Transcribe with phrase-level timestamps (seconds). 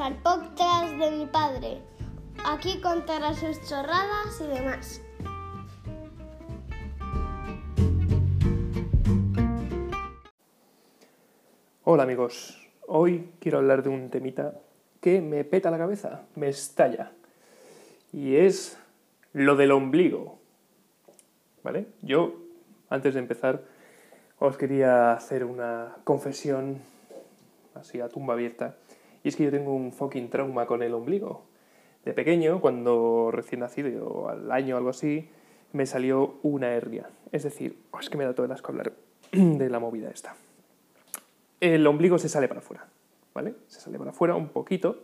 [0.00, 1.82] Al podcast de mi padre.
[2.44, 5.02] Aquí contará sus chorradas y demás.
[11.82, 14.54] Hola amigos, hoy quiero hablar de un temita
[15.00, 17.10] que me peta la cabeza, me estalla.
[18.12, 18.78] Y es
[19.32, 20.38] lo del ombligo.
[21.64, 21.88] ¿Vale?
[22.02, 22.36] Yo,
[22.88, 23.64] antes de empezar,
[24.38, 26.82] os quería hacer una confesión
[27.74, 28.76] así a tumba abierta.
[29.28, 31.44] Es que yo tengo un fucking trauma con el ombligo.
[32.04, 35.28] De pequeño, cuando recién nacido, o al año o algo así,
[35.72, 37.10] me salió una hernia.
[37.30, 38.94] Es decir, oh, es que me da todo el asco hablar
[39.32, 40.34] de la movida esta.
[41.60, 42.86] El ombligo se sale para afuera,
[43.34, 43.54] ¿vale?
[43.66, 45.02] Se sale para afuera un poquito.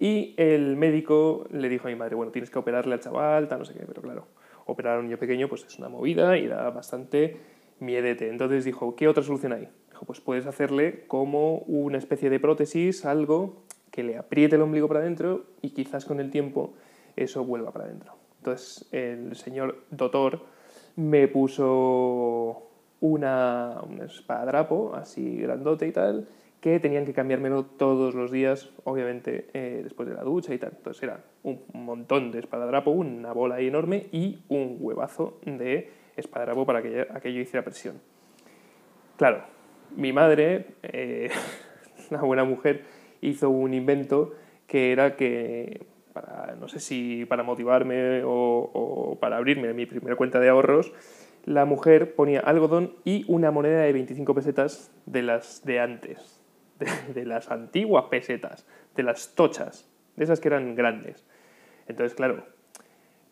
[0.00, 3.60] Y el médico le dijo a mi madre, bueno, tienes que operarle al chaval, tal,
[3.60, 4.26] no sé qué, pero claro,
[4.66, 7.36] operar a un niño pequeño pues es una movida y da bastante
[7.78, 8.28] miedete.
[8.28, 9.68] Entonces dijo, ¿qué otra solución hay?
[10.06, 15.00] Pues puedes hacerle como una especie de prótesis, algo que le apriete el ombligo para
[15.00, 16.74] adentro y quizás con el tiempo
[17.16, 18.14] eso vuelva para adentro.
[18.38, 20.40] Entonces el señor doctor
[20.96, 26.28] me puso una, un espadrapo así grandote y tal,
[26.60, 30.72] que tenían que cambiármelo todos los días, obviamente eh, después de la ducha y tal.
[30.76, 36.82] Entonces era un montón de espadadrapo, una bola enorme y un huevazo de espadadrapo para
[36.82, 38.00] que aquello hiciera presión.
[39.18, 39.44] Claro,
[39.96, 41.30] mi madre, eh,
[42.10, 42.84] la buena mujer,
[43.20, 44.34] hizo un invento
[44.66, 45.86] que era que,
[46.58, 50.92] no sé si para motivarme o, o para abrirme mi primera cuenta de ahorros,
[51.44, 56.40] la mujer ponía algodón y una moneda de 25 pesetas de las de antes,
[56.78, 61.26] de, de, las antiguas pesetas, de las tochas, de esas que eran grandes.
[61.86, 62.44] Entonces, claro,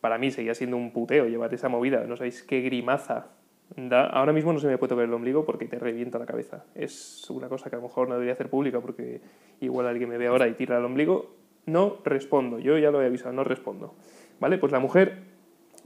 [0.00, 3.28] para mí seguía siendo un puteo llevar esa movida, no sabéis qué grimaza
[3.76, 4.06] da.
[4.06, 6.64] Ahora mismo no se me puede tocar el ombligo porque te revienta la cabeza.
[6.74, 9.20] Es una cosa que a lo mejor no debería hacer pública porque
[9.60, 11.34] igual alguien me ve ahora y tira el ombligo.
[11.66, 13.94] No respondo, yo ya lo he avisado, no respondo.
[14.40, 14.58] ¿Vale?
[14.58, 15.18] Pues la mujer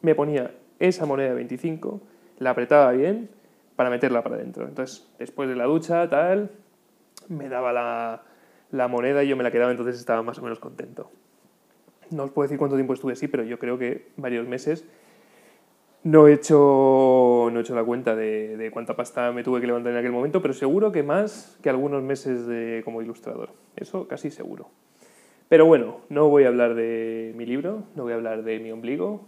[0.02, 2.00] me ponía esa moneda de 25
[2.38, 3.30] la apretaba bien
[3.76, 4.66] para meterla para adentro.
[4.66, 6.50] Entonces, después de la ducha, tal,
[7.28, 8.22] me daba la,
[8.70, 11.10] la, moneda y yo me la quedaba, entonces estaba más o menos contento.
[12.10, 14.84] No os puedo decir cuánto tiempo estuve así, pero yo creo que varios meses.
[16.04, 16.56] No he hecho,
[17.50, 20.42] no he hecho la cuenta de, cuánta pasta me tuve que levantar en aquel momento,
[20.42, 23.50] pero seguro que más que algunos meses de, como ilustrador.
[23.76, 24.70] Eso casi seguro.
[25.48, 28.72] Pero bueno, no voy a hablar de mi libro, no voy a hablar de mi
[28.72, 29.26] ombligo,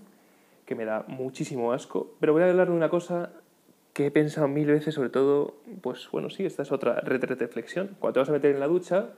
[0.66, 3.30] que me da muchísimo asco, pero voy a hablar de una cosa
[3.92, 7.96] que he pensado mil veces, sobre todo, pues bueno, sí, esta es otra retroflexión.
[7.98, 9.10] Cuando te vas a meter en la ducha,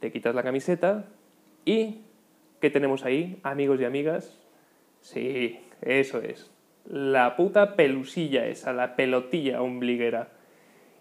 [0.00, 1.06] te quitas la camiseta
[1.64, 2.02] y
[2.60, 4.38] ¿qué tenemos ahí, amigos y amigas?
[5.00, 6.50] Sí, eso es.
[6.86, 10.28] La puta pelusilla esa, la pelotilla ombliguera.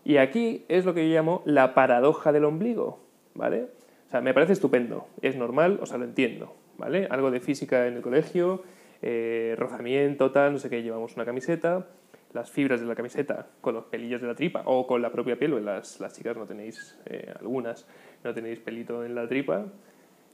[0.03, 3.00] Y aquí es lo que yo llamo la paradoja del ombligo,
[3.36, 3.68] ¿vale?
[4.08, 7.08] O sea, me parece estupendo, es normal, o sea, lo entiendo, ¿vale?
[7.09, 8.64] Algo de física en el colegio,
[9.02, 11.88] eh, rozamiento, tal, no sé qué, llevamos una camiseta,
[12.34, 15.38] las fibras de la camiseta con los pelillos de la tripa o con la propia
[15.38, 17.88] piel, las, las chicas no tenéis, eh, algunas
[18.24, 19.66] no tenéis pelito en la tripa,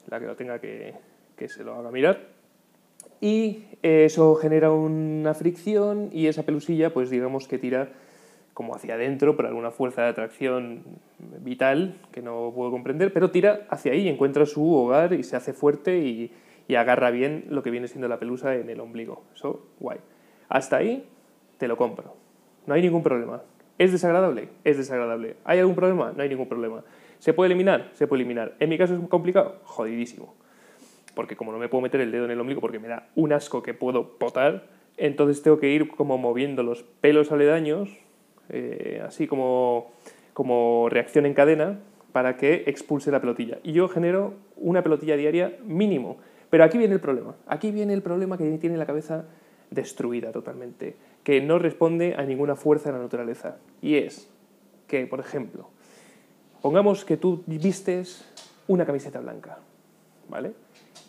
[0.10, 0.94] la que lo tenga que,
[1.36, 2.37] que se lo haga mirar.
[3.22, 7.90] Y eso genera una fricción y esa pelusilla, pues digamos que tira
[8.54, 10.82] como hacia adentro por alguna fuerza de atracción
[11.44, 15.54] vital que no puedo comprender, pero tira hacia ahí, encuentra su hogar y se hace
[15.54, 16.32] fuerte y,
[16.68, 19.24] y agarra bien lo que viene siendo la pelusa en el ombligo.
[19.36, 20.00] Eso, guay.
[20.50, 21.06] Hasta ahí
[21.58, 22.16] te lo compro.
[22.66, 23.44] No hay ningún problema.
[23.78, 24.50] ¿Es desagradable?
[24.64, 25.36] Es desagradable.
[25.46, 26.14] ¿Hay algún problema?
[26.16, 26.84] No hay ningún problema.
[27.20, 27.92] ¿Se puede eliminar?
[27.94, 28.56] Se puede eliminar.
[28.60, 29.60] ¿En mi caso es complicado?
[29.64, 30.34] Jodidísimo.
[31.18, 33.34] Porque como no me puedo meter el dedo en el ombligo porque me da un
[33.34, 34.68] asco que puedo potar,
[34.98, 37.90] entonces tengo que ir como moviendo los pelos aledaños,
[38.50, 39.90] eh, así como,
[40.34, 41.80] como reacción en cadena,
[42.12, 43.58] para que expulse la pelotilla.
[43.64, 46.18] Y yo genero una pelotilla diaria mínimo.
[46.52, 47.34] Pero aquí viene el problema.
[47.48, 49.26] Aquí viene el problema que tiene la cabeza
[49.72, 53.58] destruida totalmente, que no responde a ninguna fuerza de la naturaleza.
[53.82, 54.30] Y es
[54.86, 55.68] que, por ejemplo,
[56.62, 58.24] pongamos que tú vistes
[58.68, 59.58] una camiseta blanca,
[60.30, 60.54] ¿vale?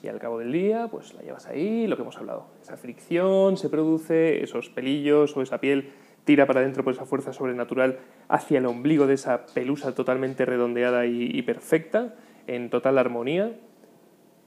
[0.03, 2.47] Y al cabo del día, pues la llevas ahí, lo que hemos hablado.
[2.63, 5.93] Esa fricción se produce, esos pelillos o esa piel
[6.25, 7.99] tira para adentro por esa fuerza sobrenatural
[8.29, 12.15] hacia el ombligo de esa pelusa totalmente redondeada y, y perfecta,
[12.47, 13.53] en total armonía,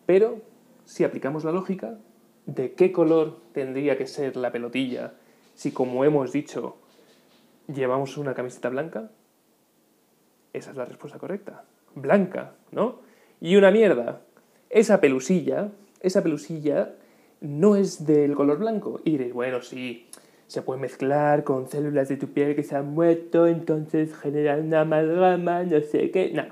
[0.05, 0.41] pero
[0.83, 1.97] si aplicamos la lógica,
[2.45, 5.13] ¿de qué color tendría que ser la pelotilla
[5.53, 6.77] si, como hemos dicho,
[7.67, 9.11] llevamos una camiseta blanca?
[10.51, 11.63] Esa es la respuesta correcta.
[11.95, 12.99] Blanca, ¿no?
[13.39, 14.21] Y una mierda.
[14.71, 15.69] Esa pelusilla,
[15.99, 16.93] esa pelusilla
[17.41, 19.01] no es del color blanco.
[19.03, 20.07] Y diréis, bueno, sí,
[20.47, 24.81] se puede mezclar con células de tu piel que se han muerto, entonces generan una
[24.81, 26.31] amalgama, no sé qué.
[26.33, 26.45] No.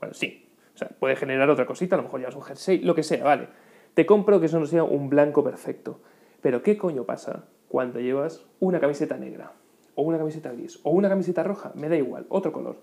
[0.00, 0.48] Bueno, sí.
[0.74, 3.22] O sea, puede generar otra cosita, a lo mejor llevas un jersey, lo que sea,
[3.22, 3.46] vale.
[3.94, 6.00] Te compro que eso no sea un blanco perfecto.
[6.40, 9.52] Pero ¿qué coño pasa cuando llevas una camiseta negra?
[9.94, 12.78] O una camiseta gris, o una camiseta roja, me da igual, otro color,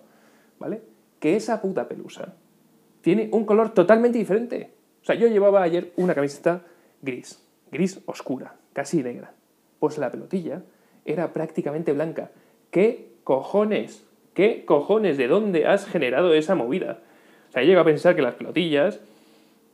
[0.60, 0.82] ¿vale?
[1.20, 2.36] Que esa puta pelusa
[3.02, 4.77] tiene un color totalmente diferente.
[5.08, 6.64] Sea, yo llevaba ayer una camiseta
[7.02, 9.32] gris, gris oscura, casi negra.
[9.80, 10.64] Pues la pelotilla
[11.06, 12.32] era prácticamente blanca.
[12.72, 14.06] ¿Qué cojones?
[14.34, 15.18] ¿Qué cojones?
[15.18, 17.00] ¿De dónde has generado esa movida?
[17.48, 19.00] O sea, llega a pensar que las pelotillas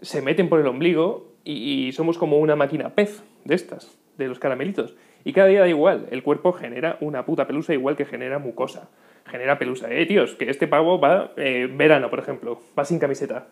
[0.03, 4.37] se meten por el ombligo y, somos como una máquina pez de estas, de los
[4.37, 4.95] caramelitos.
[5.23, 8.91] Y cada día da igual, el cuerpo genera una puta pelusa igual que genera mucosa.
[9.25, 9.91] Genera pelusa.
[9.91, 13.47] Eh, tíos, que este pavo va eh, verano, por ejemplo, va sin camiseta.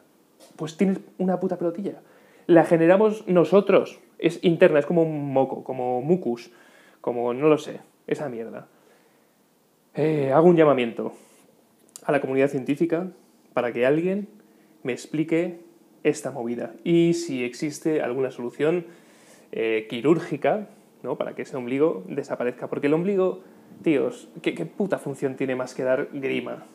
[0.55, 2.01] Pues tienes una puta pelotilla.
[2.47, 3.99] La generamos nosotros.
[4.17, 6.51] Es interna, es como un moco, como mucus,
[7.01, 8.67] como no lo sé, esa mierda.
[9.95, 11.13] Eh, hago un llamamiento
[12.03, 13.07] a la comunidad científica
[13.53, 14.27] para que alguien
[14.83, 15.59] me explique
[16.03, 18.85] esta movida y si existe alguna solución
[19.51, 20.67] eh, quirúrgica
[21.03, 21.17] ¿no?
[21.17, 22.67] para que ese ombligo desaparezca.
[22.67, 23.41] Porque el ombligo,
[23.83, 26.65] tíos, ¿qué, puta función tiene más que dar grima?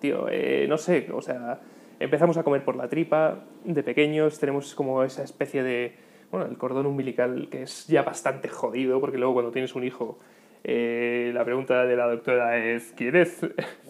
[0.00, 1.60] Tío, eh, no sé, o sea,
[2.00, 5.94] empezamos a comer por la tripa, de pequeños tenemos como esa especie de,
[6.30, 10.18] bueno, el cordón umbilical que es ya bastante jodido, porque luego cuando tienes un hijo
[10.68, 13.40] eh, la pregunta de la doctora es, ¿quieres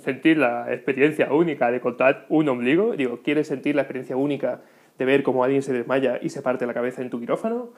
[0.04, 2.94] sentir la experiencia única de contar un ombligo?
[2.94, 4.60] Digo, ¿quieres sentir la experiencia única
[4.98, 7.70] de ver cómo alguien se desmaya y se parte la cabeza en tu quirófano?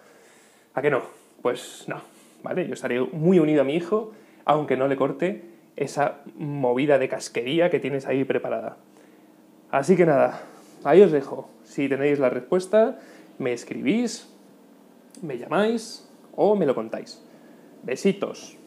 [0.75, 1.02] ¿A qué no?
[1.42, 2.02] Pues no,
[2.42, 2.66] ¿vale?
[2.66, 4.14] Yo estaré muy unido a mi hijo,
[4.44, 5.42] aunque no le corte
[5.76, 8.78] esa movida de casquería que tienes ahí preparada.
[9.70, 10.42] Así que nada,
[10.84, 11.48] ahí os dejo.
[11.64, 12.98] Si tenéis la respuesta,
[13.38, 14.28] me escribís,
[15.22, 17.22] me llamáis o me lo contáis.
[17.82, 18.57] Besitos.